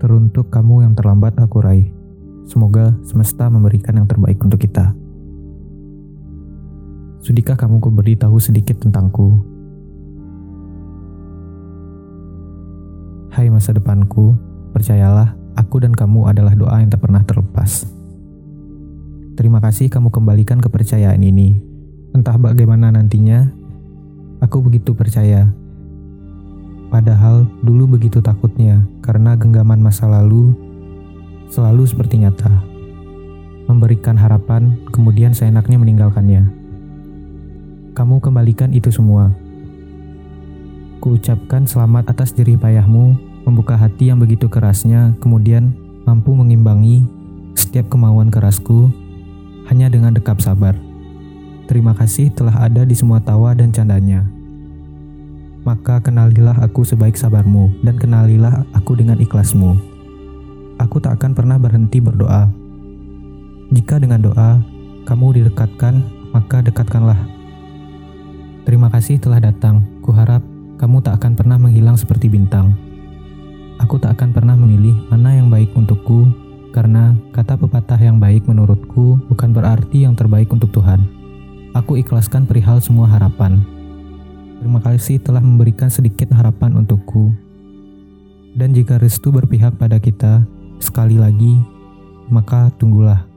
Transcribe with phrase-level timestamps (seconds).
[0.00, 1.92] Teruntuk kamu yang terlambat aku raih.
[2.48, 4.96] Semoga semesta memberikan yang terbaik untuk kita.
[7.20, 9.44] Sudikah kamu ku beritahu sedikit tentangku?
[13.28, 14.32] Hai masa depanku,
[14.72, 17.84] percayalah aku dan kamu adalah doa yang tak pernah terlepas.
[19.36, 21.60] Terima kasih kamu kembalikan kepercayaan ini.
[22.16, 23.52] Entah bagaimana nantinya,
[24.40, 25.59] aku begitu percaya.
[27.00, 30.52] Padahal dulu begitu takutnya karena genggaman masa lalu
[31.48, 32.52] selalu seperti nyata.
[33.64, 36.44] Memberikan harapan, kemudian seenaknya meninggalkannya.
[37.96, 39.32] Kamu kembalikan itu semua.
[41.00, 43.16] Kuucapkan selamat atas jerih payahmu,
[43.48, 45.72] membuka hati yang begitu kerasnya, kemudian
[46.04, 47.08] mampu mengimbangi
[47.56, 48.92] setiap kemauan kerasku
[49.72, 50.76] hanya dengan dekap sabar.
[51.64, 54.39] Terima kasih telah ada di semua tawa dan candanya.
[55.62, 59.90] Maka kenalilah aku sebaik sabarmu, dan kenalilah aku dengan ikhlasmu
[60.80, 62.48] aku tak akan pernah berhenti berdoa.
[63.70, 64.64] Jika dengan doa
[65.04, 66.00] kamu didekatkan,
[66.32, 67.20] maka dekatkanlah.
[68.64, 69.84] Terima kasih telah datang.
[70.00, 70.40] Kuharap
[70.80, 72.72] kamu tak akan pernah menghilang seperti bintang.
[73.80, 76.32] Aku tak akan pernah memilih mana yang baik untukku,
[76.72, 81.04] karena kata pepatah yang baik menurutku bukan berarti yang terbaik untuk Tuhan.
[81.76, 83.62] Aku ikhlaskan perihal semua harapan.
[84.82, 87.30] Kasih telah memberikan sedikit harapan untukku.
[88.58, 90.42] Dan jika restu berpihak pada kita,
[90.82, 91.54] sekali lagi,
[92.26, 93.29] maka tunggulah.